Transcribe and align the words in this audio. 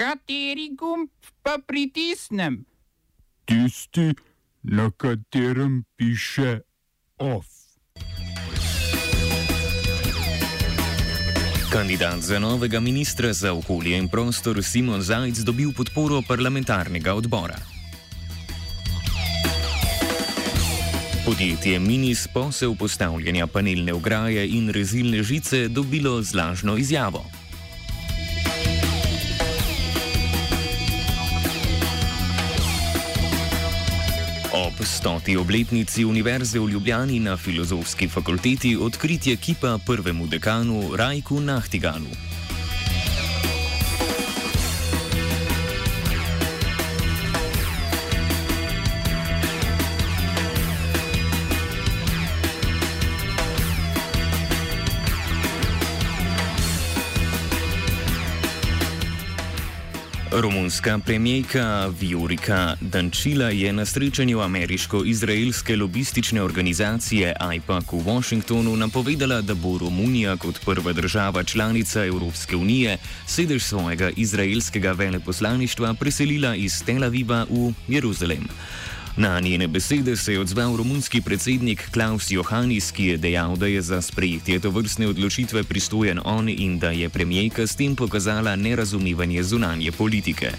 Kateri 0.00 0.70
gumb 0.72 1.10
pa 1.44 1.58
pritisnem? 1.60 2.64
Tisti, 3.44 4.14
na 4.62 4.88
katerem 4.96 5.84
piše 5.96 6.60
OF. 7.18 7.44
Kandidat 11.72 12.20
za 12.20 12.38
novega 12.38 12.80
ministra 12.80 13.32
za 13.32 13.52
okolje 13.52 13.98
in 13.98 14.08
prostor 14.08 14.62
Simon 14.64 15.02
Zajc 15.02 15.44
dobil 15.44 15.68
podporo 15.76 16.22
parlamentarnega 16.28 17.14
odbora. 17.14 17.60
Podjetje 21.26 21.78
Minis 21.78 22.24
posel 22.34 22.72
postavljanja 22.74 23.46
panelne 23.46 23.92
ograje 23.92 24.48
in 24.48 24.70
rezilne 24.70 25.22
žice 25.22 25.68
dobilo 25.68 26.22
z 26.22 26.34
lažno 26.34 26.76
izjavo. 26.76 27.39
Ob 34.60 34.84
stoti 34.84 35.36
obletnici 35.36 36.04
Univerze 36.04 36.60
v 36.60 36.68
Ljubljani 36.68 37.20
na 37.20 37.36
Filozofski 37.36 38.08
fakulteti 38.08 38.76
odkritje 38.76 39.36
kipa 39.36 39.78
prvemu 39.86 40.26
dekanu 40.26 40.96
Rajku 40.96 41.40
Nahtigalu. 41.40 42.29
Romunska 60.40 60.98
premijejka 61.06 61.92
Viorika 62.00 62.76
Dančila 62.80 63.50
je 63.50 63.72
na 63.72 63.84
srečanju 63.84 64.40
ameriško-izraelske 64.40 65.76
lobistične 65.76 66.42
organizacije 66.42 67.34
AIPAC 67.40 67.92
v 67.92 67.96
Washingtonu 67.96 68.76
napovedala, 68.76 69.40
da 69.40 69.54
bo 69.54 69.78
Romunija 69.78 70.36
kot 70.36 70.60
prva 70.64 70.92
država 70.92 71.44
članica 71.44 72.04
Evropske 72.04 72.56
unije 72.56 72.98
sedež 73.26 73.62
svojega 73.62 74.10
izraelskega 74.16 74.92
veleposlaništva 74.92 75.94
preselila 75.94 76.54
iz 76.54 76.82
Tel 76.84 77.04
Aviva 77.04 77.46
v 77.50 77.72
Jeruzalem. 77.88 78.48
Na 79.20 79.40
njene 79.40 79.68
besede 79.68 80.16
se 80.16 80.32
je 80.32 80.40
odzval 80.40 80.76
romunski 80.76 81.20
predsednik 81.20 81.90
Klaus 81.90 82.30
Johannis, 82.30 82.90
ki 82.92 83.04
je 83.04 83.16
dejal, 83.16 83.56
da 83.56 83.66
je 83.66 83.82
za 83.82 84.02
sprejetje 84.02 84.60
to 84.60 84.70
vrstne 84.70 85.08
odločitve 85.08 85.64
pristojen 85.64 86.20
on 86.24 86.48
in 86.48 86.78
da 86.78 86.90
je 86.90 87.08
premijejka 87.08 87.66
s 87.66 87.76
tem 87.76 87.96
pokazala 87.96 88.56
nerazumevanje 88.56 89.42
zunanje 89.42 89.92
politike. 89.92 90.50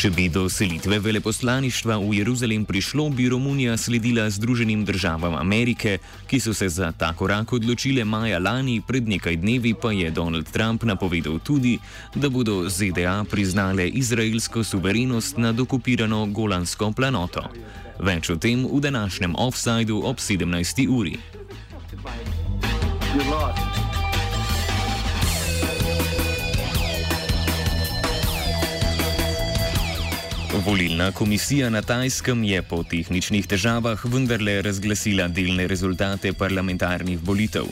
Če 0.00 0.08
bi 0.16 0.30
do 0.32 0.46
selitve 0.48 0.96
veleposlaništva 1.04 1.98
v 2.00 2.14
Jeruzalem 2.22 2.62
prišlo, 2.64 3.10
bi 3.12 3.26
Romunija 3.28 3.74
sledila 3.76 4.30
Združenim 4.32 4.80
državam 4.88 5.34
Amerike, 5.36 5.98
ki 6.24 6.40
so 6.40 6.54
se 6.56 6.70
za 6.72 6.88
ta 6.92 7.10
korak 7.12 7.52
odločile 7.52 8.04
maja 8.08 8.38
lani, 8.40 8.78
pred 8.80 9.04
nekaj 9.04 9.36
dnevi 9.36 9.74
pa 9.76 9.92
je 9.92 10.08
Donald 10.10 10.48
Trump 10.48 10.88
napovedal 10.88 11.36
tudi, 11.44 11.76
da 12.14 12.32
bodo 12.32 12.64
ZDA 12.64 13.24
priznale 13.28 13.88
izraelsko 13.88 14.64
suverenost 14.64 15.36
nad 15.36 15.60
okupirano 15.60 16.26
Golansko 16.32 16.92
planoto. 16.96 17.44
Več 18.00 18.30
o 18.32 18.40
tem 18.40 18.64
v 18.64 18.80
današnjem 18.80 19.36
offsajdu 19.36 20.00
ob 20.00 20.16
17. 20.16 20.88
uri. 20.88 21.18
You're 23.12 23.28
lost. 23.28 23.69
Volilna 30.66 31.12
komisija 31.12 31.70
na 31.70 31.82
Tajskem 31.82 32.44
je 32.44 32.62
po 32.62 32.82
tehničnih 32.84 33.46
težavah 33.46 34.02
vendarle 34.04 34.62
razglasila 34.62 35.28
delne 35.28 35.66
rezultate 35.66 36.32
parlamentarnih 36.32 37.18
volitev. 37.24 37.64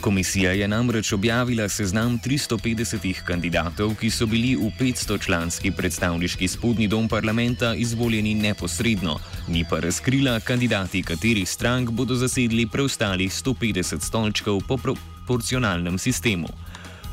Komisija 0.00 0.52
je 0.52 0.68
namreč 0.68 1.12
objavila 1.12 1.68
seznam 1.68 2.18
350 2.24 3.22
kandidatov, 3.26 3.96
ki 3.98 4.10
so 4.10 4.26
bili 4.26 4.54
v 4.56 4.70
500-članski 4.78 5.72
predstavniški 5.76 6.48
spodnji 6.48 6.86
dom 6.88 7.08
parlamenta 7.08 7.74
izvoljeni 7.74 8.34
neposredno, 8.34 9.18
ni 9.48 9.64
pa 9.70 9.80
razkrila 9.80 10.40
kandidati, 10.40 11.02
katerih 11.02 11.48
strank 11.48 11.90
bodo 11.90 12.14
zasedli 12.14 12.66
preostalih 12.66 13.32
150 13.32 14.00
stolčkov 14.00 14.62
po 14.68 14.76
proporcionalnem 14.76 15.98
sistemu. 15.98 16.48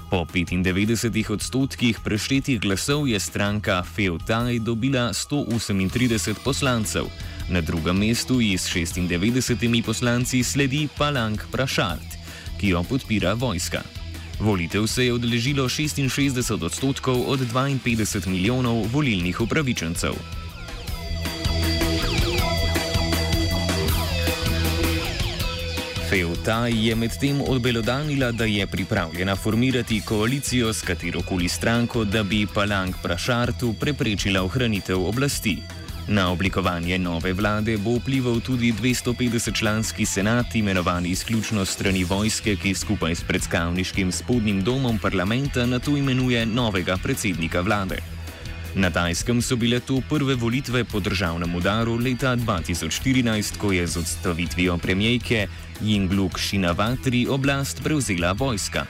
Po 0.09 0.25
95 0.25 1.33
odstotkih 1.33 1.99
preštetih 1.99 2.59
glasov 2.61 3.09
je 3.09 3.19
stranka 3.19 3.81
Feutaj 3.83 4.59
dobila 4.59 5.09
138 5.09 6.45
poslancev, 6.45 7.09
na 7.49 7.61
drugem 7.61 7.97
mestu 7.97 8.41
iz 8.41 8.69
96 8.69 9.81
poslanci 9.85 10.43
sledi 10.43 10.88
Palang 10.97 11.41
Prašart, 11.51 12.17
ki 12.61 12.77
jo 12.77 12.83
podpira 12.83 13.33
vojska. 13.33 13.81
Volitev 14.39 14.88
se 14.88 15.05
je 15.05 15.13
odeležilo 15.13 15.66
66 15.66 16.63
odstotkov 16.66 17.23
od 17.27 17.39
52 17.39 18.27
milijonov 18.27 18.85
volilnih 18.93 19.41
upravičencev. 19.41 20.44
Feuta 26.45 26.67
je 26.67 26.95
medtem 26.95 27.41
odbelodanila, 27.41 28.31
da 28.31 28.45
je 28.45 28.67
pripravljena 28.67 29.35
formirati 29.35 30.01
koalicijo 30.06 30.73
s 30.73 30.81
katero 30.81 31.22
koli 31.22 31.50
stranko, 31.50 32.03
da 32.03 32.23
bi 32.23 32.47
Palang 32.53 32.94
Prašartu 33.03 33.73
preprečila 33.79 34.44
ohranitev 34.44 35.07
oblasti. 35.07 35.57
Na 36.07 36.31
oblikovanje 36.31 37.00
nove 37.00 37.34
vlade 37.34 37.78
bo 37.78 37.97
vplival 37.97 38.39
tudi 38.39 38.73
250-članski 38.73 40.05
senat, 40.05 40.55
imenovan 40.55 41.05
izključno 41.05 41.66
strani 41.66 42.03
vojske, 42.03 42.55
ki 42.55 42.73
skupaj 42.73 43.16
s 43.16 43.23
predstavniškim 43.23 44.11
spodnjim 44.11 44.63
domom 44.63 45.00
parlamenta 45.00 45.66
na 45.66 45.79
to 45.79 45.97
imenuje 45.97 46.45
novega 46.45 46.97
predsednika 47.03 47.61
vlade. 47.61 48.14
Na 48.75 48.89
Tajskem 48.91 49.39
so 49.41 49.55
bile 49.55 49.79
to 49.79 50.01
prve 50.09 50.35
volitve 50.35 50.83
po 50.83 50.99
državnem 50.99 51.55
udaru 51.55 51.95
leta 51.95 52.35
2014, 52.35 53.57
ko 53.57 53.71
je 53.71 53.87
z 53.87 53.97
odstavitvijo 53.97 54.77
premijejke 54.77 55.47
Jingluk 55.81 56.39
Šinavatri 56.39 57.27
oblast 57.27 57.83
prevzela 57.83 58.31
vojska. 58.31 58.85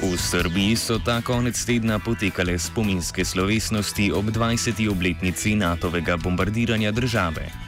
V 0.00 0.16
Srbiji 0.16 0.76
so 0.76 0.96
ta 0.98 1.20
konec 1.20 1.64
tedna 1.64 1.98
potekale 1.98 2.58
spominske 2.58 3.24
slovesnosti 3.24 4.12
ob 4.12 4.24
20. 4.24 4.88
obletnici 4.88 5.54
NATO-vega 5.54 6.16
bombardiranja 6.16 6.92
države. 6.92 7.65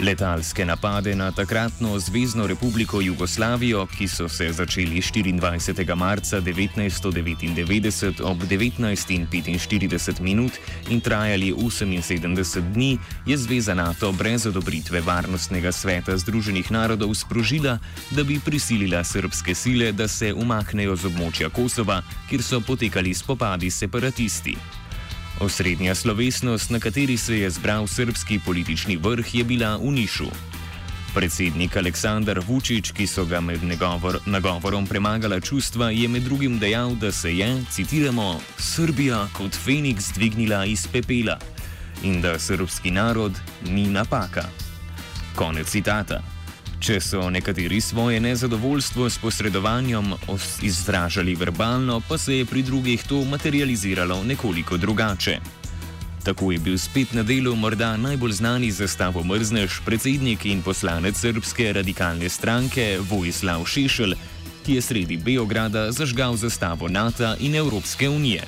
Letalske 0.00 0.64
napade 0.64 1.14
na 1.14 1.32
takratno 1.32 1.98
Zvezdno 1.98 2.46
republiko 2.46 3.00
Jugoslavijo, 3.00 3.86
ki 3.86 4.08
so 4.08 4.28
se 4.28 4.52
začeli 4.52 5.00
24. 5.00 5.96
marca 5.96 6.40
1999 6.40 8.22
ob 8.22 8.38
19.45 8.42 10.20
minut 10.20 10.52
in 10.88 11.00
trajali 11.00 11.52
78 11.52 12.72
dni, 12.72 12.98
je 13.26 13.36
Zveza 13.36 13.74
NATO 13.74 14.12
brez 14.12 14.46
odobritve 14.46 15.00
Varnostnega 15.00 15.72
sveta 15.72 16.18
Združenih 16.18 16.70
narodov 16.70 17.14
sprožila, 17.14 17.78
da 18.10 18.24
bi 18.24 18.40
prisilila 18.44 19.04
srpske 19.04 19.54
sile, 19.54 19.92
da 19.92 20.08
se 20.08 20.32
umaknejo 20.34 20.96
z 20.96 21.04
območja 21.06 21.50
Kosova, 21.50 22.02
kjer 22.30 22.42
so 22.42 22.60
potekali 22.60 23.14
spopadi 23.14 23.70
separatisti. 23.70 24.56
Osrednja 25.40 25.94
slovesnost, 25.94 26.70
na 26.70 26.80
kateri 26.80 27.16
se 27.16 27.38
je 27.38 27.50
zbral 27.50 27.86
srpski 27.86 28.40
politični 28.46 28.96
vrh, 28.96 29.34
je 29.34 29.44
bila 29.44 29.76
v 29.76 29.92
Nišu. 29.92 30.26
Predsednik 31.14 31.76
Aleksandar 31.76 32.40
Vučić, 32.46 32.90
ki 32.90 33.06
so 33.06 33.24
ga 33.24 33.40
med 33.40 33.62
nagovor, 33.64 34.18
nagovorom 34.26 34.86
premagala 34.86 35.40
čustva, 35.40 35.90
je 35.90 36.08
med 36.08 36.22
drugim 36.22 36.58
dejal, 36.58 36.94
da 36.94 37.12
se 37.12 37.36
je, 37.36 37.64
citiramo, 37.70 38.40
Srbija 38.58 39.28
kot 39.32 39.54
Feniks 39.54 40.12
dvignila 40.14 40.64
iz 40.64 40.86
pepela 40.92 41.38
in 42.02 42.20
da 42.20 42.38
srpski 42.38 42.90
narod 42.90 43.32
ni 43.62 43.86
napaka. 43.86 44.44
Konec 45.34 45.70
citata. 45.70 46.37
Če 46.78 47.00
so 47.02 47.26
nekateri 47.30 47.80
svoje 47.80 48.20
nezadovoljstvo 48.20 49.10
s 49.10 49.18
posredovanjem 49.18 50.12
izražali 50.62 51.34
verbalno, 51.34 52.00
pa 52.08 52.18
se 52.18 52.36
je 52.38 52.44
pri 52.46 52.62
drugih 52.62 53.02
to 53.02 53.24
materializiralo 53.24 54.22
nekoliko 54.24 54.76
drugače. 54.76 55.38
Tako 56.24 56.52
je 56.52 56.58
bil 56.58 56.78
spet 56.78 57.12
na 57.12 57.22
delu 57.22 57.56
morda 57.56 57.96
najbolj 57.96 58.32
znani 58.32 58.70
za 58.70 58.88
stavo 58.88 59.24
mrznež 59.24 59.80
predsednik 59.84 60.46
in 60.46 60.62
poslanec 60.62 61.18
srpske 61.18 61.72
radikalne 61.72 62.28
stranke 62.28 62.98
Vojislav 63.10 63.64
Šešelj, 63.66 64.14
ki 64.66 64.74
je 64.74 64.82
sredi 64.82 65.16
Beograda 65.16 65.92
zažgal 65.92 66.36
zastavo 66.36 66.88
NATO 66.88 67.34
in 67.40 67.54
Evropske 67.54 68.08
unije. 68.08 68.44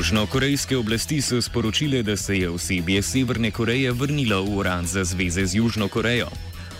Južnokorejske 0.00 0.76
oblasti 0.76 1.20
so 1.20 1.42
sporočile, 1.42 2.02
da 2.02 2.16
se 2.16 2.38
je 2.38 2.48
osebje 2.50 3.02
Severne 3.02 3.50
Koreje 3.50 3.92
vrnilo 3.92 4.42
v 4.42 4.56
urad 4.56 4.86
za 4.86 5.04
zveze 5.04 5.44
z 5.46 5.54
Južno 5.54 5.88
Korejo. 5.88 6.28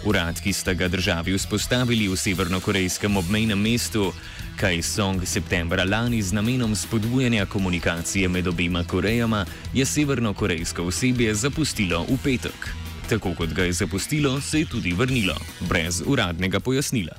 Urad, 0.04 0.40
ki 0.40 0.52
sta 0.52 0.72
ga 0.72 0.88
državi 0.88 1.36
vzpostavili 1.36 2.08
v 2.08 2.16
severnokorejskem 2.16 3.16
obmejnem 3.16 3.60
mestu 3.60 4.12
Kaesong 4.56 5.20
septembra 5.28 5.84
lani 5.84 6.22
z 6.22 6.32
namenom 6.32 6.72
spodbujanja 6.72 7.44
komunikacije 7.46 8.28
med 8.28 8.48
obima 8.48 8.84
Korejama, 8.84 9.44
je 9.74 9.84
severnokorejsko 9.84 10.88
osebje 10.88 11.34
zapustilo 11.34 12.06
v 12.08 12.16
petek. 12.24 12.72
Tako 13.08 13.34
kot 13.36 13.52
ga 13.52 13.68
je 13.68 13.72
zapustilo, 13.72 14.40
se 14.40 14.64
je 14.64 14.64
tudi 14.64 14.96
vrnilo, 14.96 15.36
brez 15.60 16.02
uradnega 16.06 16.60
pojasnila. 16.60 17.12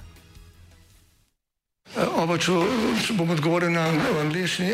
Oba, 2.17 2.41
če, 2.41 2.57
če 3.05 3.13
bom 3.13 3.29
odgovoril 3.29 3.69
na 3.69 3.85
angliški. 4.25 4.73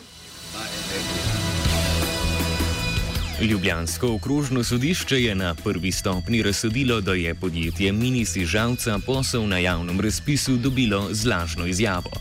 Ljubljansko 3.45 4.13
okrožno 4.13 4.63
sodišče 4.63 5.23
je 5.23 5.35
na 5.35 5.55
prvi 5.55 5.91
stopni 5.91 6.43
razsodilo, 6.43 7.01
da 7.01 7.13
je 7.13 7.35
podjetje 7.35 7.91
Minisi 7.91 8.45
Žalca 8.45 8.99
posel 9.05 9.47
na 9.47 9.57
javnem 9.57 10.01
razpisu 10.01 10.57
dobilo 10.57 11.07
z 11.11 11.27
lažno 11.27 11.65
izjavo. 11.65 12.11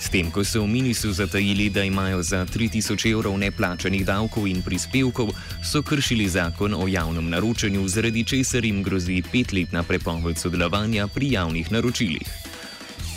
S 0.00 0.10
tem, 0.10 0.30
ko 0.30 0.44
so 0.44 0.62
v 0.62 0.68
Minisu 0.68 1.12
zatajili, 1.12 1.70
da 1.70 1.84
imajo 1.84 2.22
za 2.22 2.44
3000 2.46 3.12
evrov 3.12 3.38
neplačanih 3.38 4.04
davkov 4.06 4.46
in 4.46 4.62
prispevkov, 4.62 5.32
so 5.64 5.82
kršili 5.82 6.28
zakon 6.28 6.74
o 6.74 6.88
javnem 6.88 7.30
naročanju, 7.30 7.88
zaradi 7.88 8.24
česar 8.24 8.64
jim 8.64 8.82
grozi 8.82 9.22
petletna 9.32 9.82
prepoved 9.82 10.38
sodelovanja 10.38 11.08
pri 11.08 11.32
javnih 11.32 11.72
naročilih. 11.72 12.55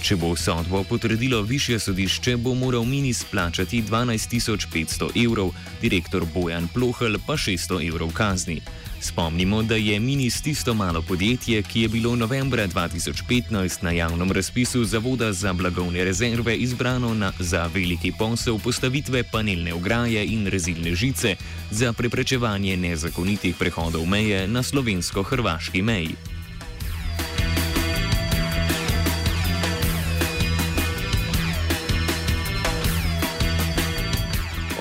Če 0.02 0.16
bo 0.16 0.32
sodbo 0.36 0.84
potrdilo 0.84 1.42
više 1.42 1.80
sodišče, 1.80 2.38
bo 2.38 2.54
moral 2.56 2.86
Minis 2.86 3.24
plačati 3.24 3.82
12.500 3.84 5.26
evrov, 5.26 5.52
direktor 5.82 6.26
Bojan 6.34 6.68
Plohl 6.74 7.20
pa 7.28 7.34
600 7.34 7.88
evrov 7.88 8.14
kazni. 8.14 8.62
Spomnimo, 9.02 9.64
da 9.64 9.76
je 9.76 10.00
Minis 10.00 10.42
tisto 10.42 10.74
malo 10.74 11.02
podjetje, 11.02 11.62
ki 11.64 11.82
je 11.82 11.88
bilo 11.88 12.16
novembra 12.16 12.68
2015 12.68 13.84
na 13.84 13.92
javnem 13.92 14.32
razpisu 14.32 14.86
Zavoda 14.86 15.34
za 15.34 15.54
blagovne 15.54 16.04
rezerve 16.04 16.56
izbrano 16.56 17.14
na, 17.14 17.32
za 17.40 17.70
veliki 17.74 18.12
posel 18.20 18.60
postavitve 18.60 19.24
panelne 19.24 19.74
ograje 19.74 20.26
in 20.26 20.48
rezilne 20.48 20.96
žice 20.96 21.36
za 21.72 21.94
preprečevanje 21.94 22.78
nezakonitih 22.78 23.56
prehodov 23.56 24.06
meje 24.06 24.48
na 24.48 24.64
slovensko-hrvaški 24.64 25.82
meji. 25.82 26.39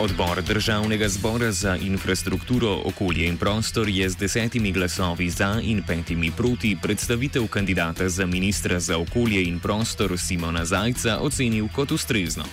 Odbor 0.01 0.43
Državnega 0.43 1.09
zbora 1.09 1.53
za 1.53 1.77
infrastrukturo, 1.77 2.83
okolje 2.85 3.27
in 3.27 3.37
prostor 3.37 3.89
je 3.89 4.09
z 4.11 4.17
desetimi 4.17 4.73
glasovi 4.73 5.31
za 5.31 5.61
in 5.63 5.83
petimi 5.83 6.31
proti 6.31 6.77
predstavitev 6.83 7.47
kandidata 7.47 8.09
za 8.09 8.27
ministra 8.27 8.81
za 8.81 8.99
okolje 8.99 9.43
in 9.45 9.59
prostor 9.61 10.19
Simona 10.19 10.65
Zajca 10.65 11.19
ocenil 11.21 11.69
kot 11.75 11.93
ustrezno. 11.93 12.45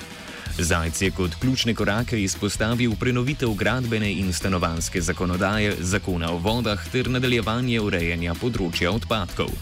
Zajc 0.57 1.01
je 1.01 1.11
kot 1.11 1.35
ključne 1.35 1.73
korake 1.73 2.23
izpostavil 2.23 2.95
prenovitev 2.99 3.53
gradbene 3.53 4.11
in 4.11 4.33
stanovanske 4.33 5.01
zakonodaje, 5.01 5.75
zakona 5.79 6.31
o 6.33 6.37
vodah 6.37 6.89
ter 6.91 7.09
nadaljevanje 7.09 7.79
urejanja 7.79 8.33
področja 8.41 8.91
odpadkov. 8.91 9.53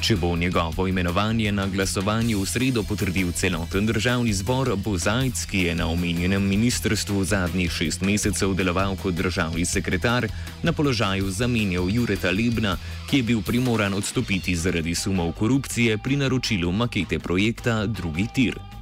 Če 0.00 0.16
bo 0.16 0.36
njegovo 0.36 0.86
imenovanje 0.88 1.52
na 1.52 1.66
glasovanju 1.66 2.38
v 2.40 2.46
sredo 2.46 2.82
potrdil 2.86 3.32
celoten 3.32 3.86
državni 3.86 4.32
zbor, 4.32 4.70
bo 4.76 4.94
Zajc, 4.98 5.42
ki 5.50 5.64
je 5.66 5.74
na 5.74 5.88
omenjenem 5.90 6.46
ministrstvu 6.48 7.24
zadnjih 7.24 7.72
šest 7.72 8.06
mesecev 8.06 8.54
deloval 8.54 8.96
kot 9.02 9.18
državni 9.18 9.66
sekretar, 9.66 10.28
na 10.62 10.72
položaju 10.72 11.30
zamenjal 11.30 11.90
Jureta 11.90 12.30
Lebna, 12.30 12.78
ki 13.10 13.16
je 13.16 13.28
bil 13.34 13.42
primoran 13.42 13.94
odstopiti 13.94 14.56
zaradi 14.56 14.94
sumov 14.94 15.32
korupcije 15.32 15.98
pri 15.98 16.16
naročilu 16.16 16.72
makete 16.72 17.18
projekta 17.18 17.86
Drugi 17.86 18.28
tir. 18.34 18.77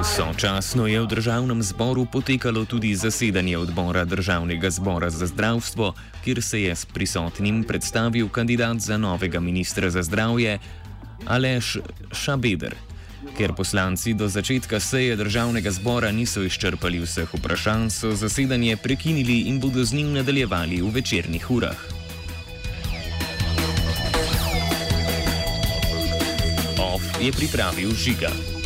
Sočasno 0.00 0.88
je 0.88 0.96
v 0.96 1.06
državnem 1.06 1.60
zboru 1.60 2.08
potekalo 2.08 2.64
tudi 2.64 2.96
zasedanje 2.96 3.58
odbora 3.58 4.04
državnega 4.04 4.70
zbora 4.70 5.10
za 5.10 5.26
zdravstvo, 5.26 5.92
kjer 6.24 6.42
se 6.42 6.62
je 6.62 6.76
s 6.76 6.84
prisotnim 6.84 7.64
predstavil 7.64 8.28
kandidat 8.28 8.80
za 8.80 8.96
novega 8.96 9.40
ministra 9.40 9.90
za 9.90 10.02
zdravje 10.02 10.58
Aleš 11.26 11.78
Šabeder. 12.12 12.74
Ker 13.36 13.52
poslanci 13.52 14.14
do 14.14 14.28
začetka 14.28 14.80
seje 14.80 15.16
državnega 15.16 15.70
zbora 15.70 16.12
niso 16.12 16.42
izčrpali 16.42 17.00
vseh 17.04 17.28
vprašanj, 17.34 17.90
so 17.90 18.14
zasedanje 18.16 18.76
prekinili 18.76 19.52
in 19.52 19.60
bodo 19.60 19.84
z 19.84 19.92
njim 19.92 20.12
nadaljevali 20.12 20.80
v 20.80 20.88
večernih 20.88 21.50
urah. 21.50 21.76
OF 26.80 27.04
je 27.20 27.32
pripravil 27.32 27.92
žiga. 27.92 28.59